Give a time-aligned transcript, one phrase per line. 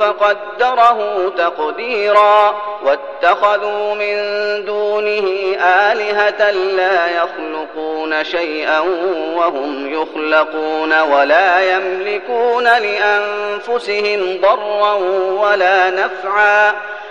[0.00, 2.54] فقدره تقديرا.
[2.84, 4.16] واتخذوا من
[4.64, 8.80] دونه آلهة لا يخلقون شيئا
[9.36, 14.94] وهم يخلقون ولا يملكون لأنفسهم ضرا
[15.40, 16.74] ولا نفعا.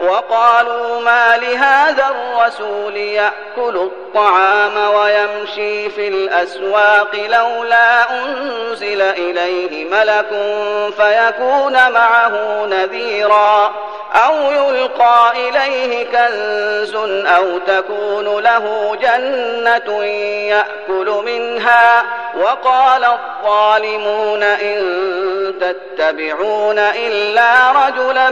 [0.00, 10.28] وقالوا ما لهذا الرسول يأكل الطعام ويمشي في الأسواق لولا أنزل إليه ملك
[10.96, 13.72] فيكون معه نذيرا
[14.14, 16.94] أو يلقى إليه كنز
[17.26, 22.04] أو تكون له جنة يأكل منها
[22.40, 24.82] وقال الظالمون إن
[25.60, 28.30] تتبعون إلا رجلا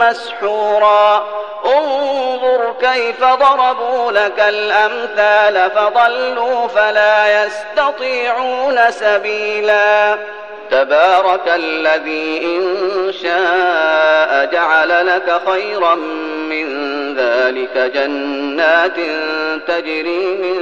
[0.00, 1.26] مسحورا.
[1.64, 10.18] انظر كيف ضربوا لك الأمثال فضلوا فلا يستطيعون سبيلا.
[10.70, 16.99] تبارك الذي إن شاء جعل لك خيرا من
[17.50, 18.96] ذلك جنات
[19.66, 20.60] تجري من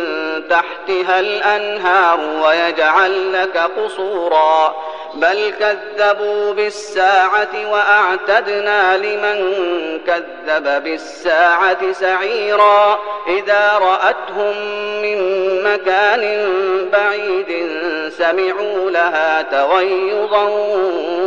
[0.51, 4.75] تحتها الأنهار ويجعل لك قصورا.
[5.15, 9.59] بل كذبوا بالساعة وأعتدنا لمن
[10.07, 12.99] كذب بالساعة سعيرا.
[13.29, 14.57] إذا رأتهم
[15.03, 15.19] من
[15.63, 16.49] مكان
[16.93, 17.71] بعيد
[18.19, 20.45] سمعوا لها تغيظا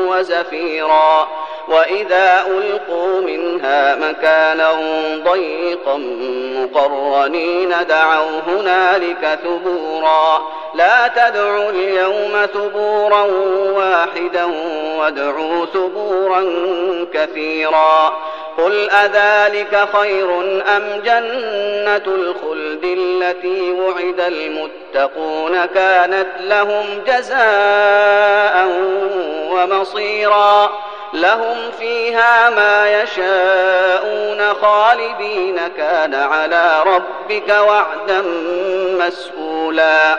[0.08, 1.28] وزفيرا.
[1.68, 3.22] وإذا ألقوا
[4.00, 4.72] مكانا
[5.32, 5.98] ضيقا
[6.56, 10.42] مقرنين دعوا هنالك ثبورا.
[10.74, 13.22] لا تدعوا اليوم ثبورا
[13.72, 14.46] واحدا
[15.00, 16.46] وادعوا ثبورا
[17.14, 18.14] كثيرا.
[18.58, 20.40] قل أذلك خير
[20.78, 28.68] أم جنة الخلد التي وعد المتقون كانت لهم جزاء
[29.52, 30.70] ومصيرا.
[31.14, 35.60] لهم فيها ما يشاءون خالدين.
[35.78, 38.22] كان على ربك وعدا
[39.08, 40.18] مسئولا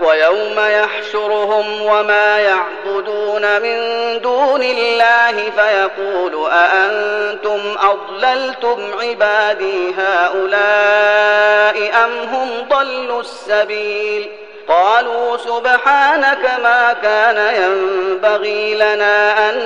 [0.00, 3.78] ويوم يحشرهم وما يعبدون من
[4.20, 14.30] دون الله فيقول أأنتم أضللتم عبادي هؤلاء أم هم ضلوا السبيل؟
[14.68, 19.56] قالوا سبحانك ما كان ينبغي لنا أن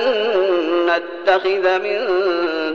[0.85, 2.05] نتخذ من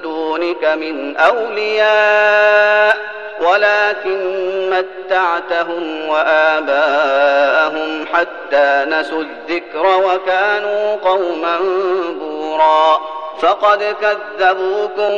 [0.01, 2.97] دونك من أولياء
[3.41, 4.21] ولكن
[4.71, 11.59] متعتهم وآباءهم حتى نسوا الذكر وكانوا قوما
[12.21, 13.01] بورا.
[13.41, 15.11] فقد كذبوكم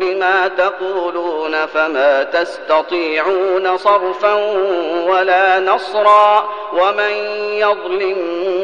[0.00, 4.34] بما تقولون فما تستطيعون صرفا
[5.08, 7.12] ولا نصرا ومن
[7.52, 8.18] يظلم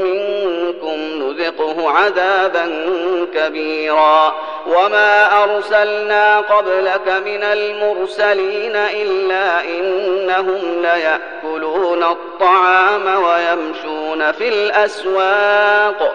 [0.04, 2.71] منكم نذقه عذابا
[3.34, 4.34] كبيرا
[4.66, 16.15] وما أرسلنا قبلك من المرسلين إلا إنهم ليأكلون الطعام ويمشون في الأسواق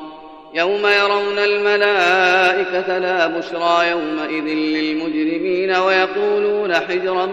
[0.53, 7.25] يوم يرون الملائكة لا بشرى يومئذ للمجرمين ويقولون حجرا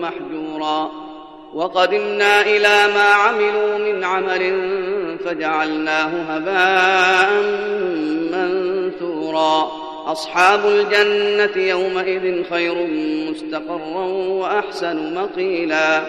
[0.00, 0.90] محجورا.
[1.54, 4.70] وقدمنا إلى ما عملوا من عمل
[5.24, 7.42] فجعلناه هباء
[8.32, 9.72] منثورا.
[10.06, 12.86] أصحاب الجنة يومئذ خير
[13.30, 16.02] مستقرا وأحسن مقيلا.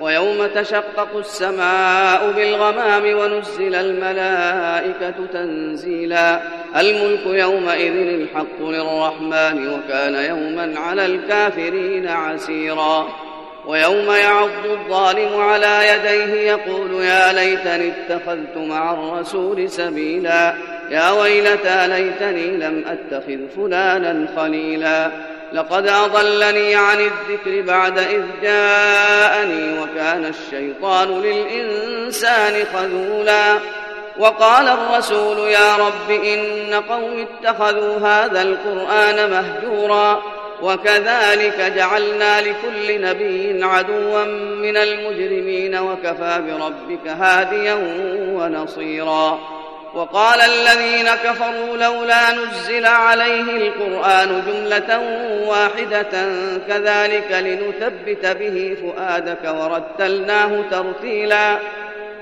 [0.00, 6.40] ويوم تشقق السماء بالغمام ونزل الملائكة تنزيلا.
[6.76, 13.08] الملك يومئذ الحق للرحمن وكان يوما على الكافرين عسيرا.
[13.66, 20.54] ويوم يعض الظالم على يديه يقول يا ليتني اتخذت مع الرسول سبيلا.
[20.90, 25.10] يا ويلتى ليتني لم أتخذ فلانا خليلا.
[25.54, 33.58] لقد أضلني عن الذكر بعد إذ جاءني وكان الشيطان للإنسان خذولا
[34.18, 40.22] وقال الرسول يا رب إن قوم اتخذوا هذا القرآن مهجورا
[40.62, 44.24] وكذلك جعلنا لكل نبي عدوا
[44.62, 47.74] من المجرمين وكفى بربك هاديا
[48.32, 49.40] ونصيرا
[49.94, 55.00] وقال الذين كفروا لولا نزل عليه القرآن جملة
[55.46, 56.28] واحدة
[56.68, 61.58] كذلك لنثبت به فؤادك ورتلناه ترتيلا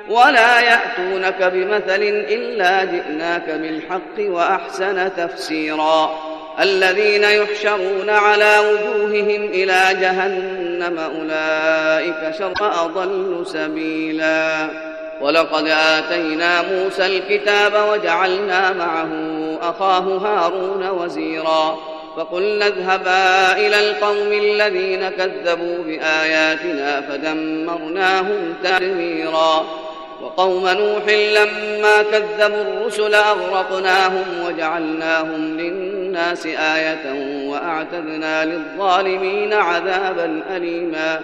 [0.08, 6.18] ولا يأتونك بمثل إلا جئناك بالحق وأحسن تفسيرا
[6.60, 18.72] الذين يحشرون على وجوههم إلى جهنم أولئك شر أضل سبيلاً ولقد آتينا موسى الكتاب وجعلنا
[18.72, 19.10] معه
[19.62, 21.78] أخاه هارون وزيرا.
[22.16, 29.66] فقلنا اذهبا إلى القوم الذين كذبوا بآياتنا فدمرناهم تدميرا.
[30.22, 37.14] وقوم نوح لما كذبوا الرسل أغرقناهم وجعلناهم للناس آية
[37.48, 41.20] وأعتدنا للظالمين عذابا أليما.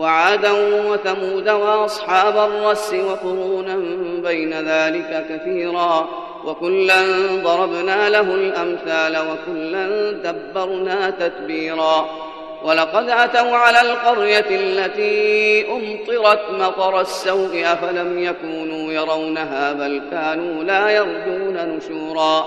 [0.00, 0.50] وعادا
[0.90, 3.76] وثمود وأصحاب الرس وقرونا
[4.22, 6.08] بين ذلك كثيرا
[6.44, 7.02] وكلا
[7.44, 12.06] ضربنا له الأمثال وكلا تبرنا تتبيرا
[12.64, 21.56] ولقد أتوا على القرية التي أمطرت مطر السوء أفلم يكونوا يرونها بل كانوا لا يرجون
[21.76, 22.46] نشورا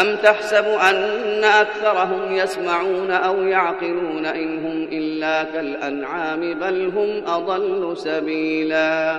[0.00, 9.16] أم تحسب أن أكثرهم يسمعون أو يعقلون إن هم إلا كالأنعام بل هم أضل سبيلا؟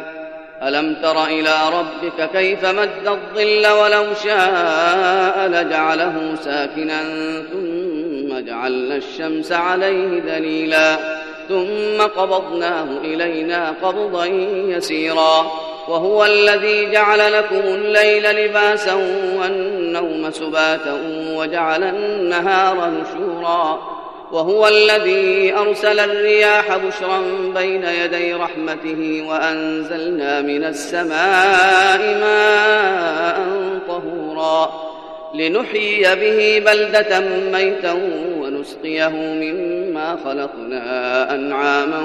[0.63, 7.03] ألم تر إلى ربك كيف مد الظل ولو شاء لجعله ساكنا
[7.51, 10.97] ثم جعلنا الشمس عليه دليلا
[11.50, 14.25] ثم قبضناه إلينا قبضا
[14.75, 15.51] يسيرا
[15.88, 18.94] وهو الذي جعل لكم الليل لباسا
[19.36, 21.00] والنوم سباتا
[21.34, 23.98] وجعل النهار نشورا
[24.31, 27.22] وهو الذي أرسل الرياح بشرا
[27.56, 33.47] بين يدي رحمته وأنزلنا من السماء ماء
[33.88, 34.88] طهورا
[35.33, 37.19] لنحيي به بلدة
[37.52, 37.94] ميتا
[38.40, 42.02] ونسقيه مما خلقنا أنعاما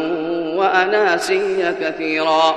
[0.57, 2.57] وأناسيا كثيرا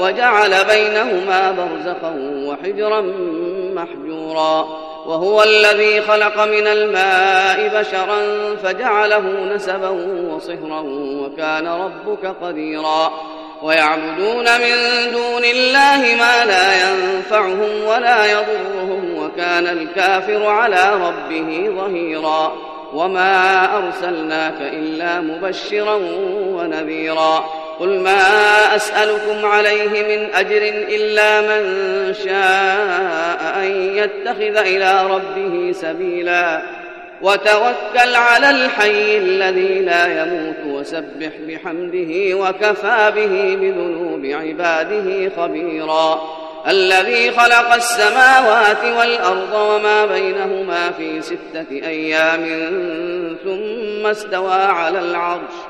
[0.00, 2.14] وجعل بينهما برزخا
[2.46, 3.00] وحجرا
[3.74, 4.68] محجورا.
[5.06, 8.20] وهو الذي خلق من الماء بشرا
[8.62, 9.88] فجعله نسبا
[10.34, 13.12] وصهرا وكان ربك قديرا.
[13.62, 14.76] ويعبدون من
[15.12, 22.52] دون الله ما لا ينفعهم ولا يضرهم وكان الكافر على ربه ظهيرا.
[22.94, 25.94] وما أرسلناك إلا مبشرا
[26.54, 27.59] ونذيرا.
[27.80, 36.62] قل ما أسألكم عليه من أجر إلا من شاء أن يتخذ إلى ربه سبيلا.
[37.22, 46.20] وتوكل على الحي الذي لا يموت وسبح بحمده وكفى به بذنوب عباده خبيرا.
[46.68, 52.44] الذي خلق السماوات والأرض وما بينهما في ستة أيام
[53.44, 55.69] ثم استوى على العرش.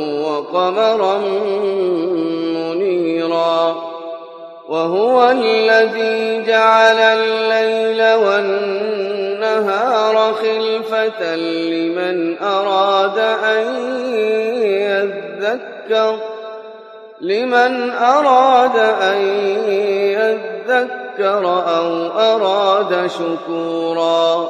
[0.53, 1.17] وقمرا
[2.55, 3.75] منيرا.
[4.69, 9.53] وهو الذي جعل الليل والنهار
[10.33, 13.85] خلفة لمن أراد أن
[14.63, 16.15] يذكر
[17.21, 19.21] لمن أراد أن
[19.97, 21.45] يذكر
[21.77, 24.49] أو أراد شكورا.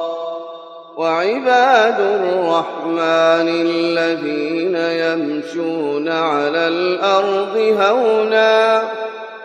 [1.02, 8.82] وعباد الرحمن الذين يمشون على الأرض هونا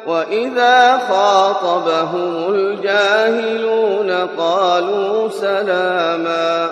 [0.07, 6.69] وإذا خاطبهم الجاهلون قالوا سلاما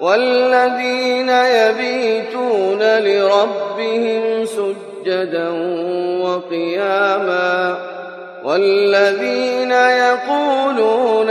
[0.00, 5.48] والذين يبيتون لربهم سجدا
[6.22, 7.78] وقياما
[8.44, 11.30] والذين يقولون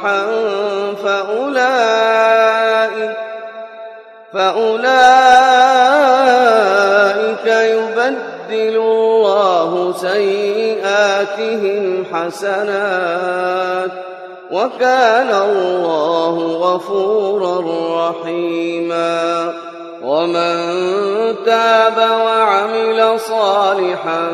[0.00, 0.26] صالحا
[1.04, 2.50] فأولئك
[4.32, 4.66] فأولئك
[7.46, 13.90] يبدل الله سيئاتهم حسنات
[14.50, 17.60] وكان الله غفورا
[18.10, 19.69] رحيما.
[20.04, 20.54] ومن
[21.46, 24.28] تاب وعمل صالحا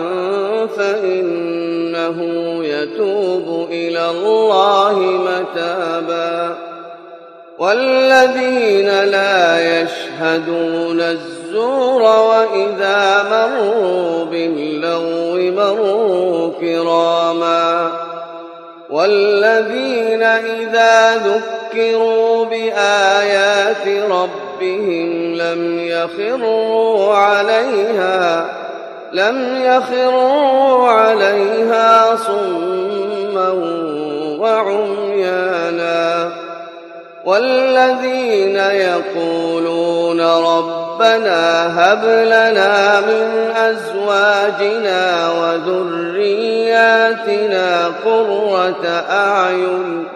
[0.77, 2.19] فإنه
[2.65, 6.57] يتوب إلى الله متابا.
[7.59, 17.91] والذين لا يشهدون الزور وإذا مروا باللغو مروا كراما.
[18.91, 21.56] والذين إذا ذكروا
[22.45, 28.47] بآيات ربهم لم يخروا عليها
[29.13, 33.51] لم يخروا عليها صما
[34.39, 36.33] وعميانا
[37.25, 46.67] والذين يقولون ربنا هب لنا من أزواجنا وذرياتنا
[48.05, 50.16] قرة أعين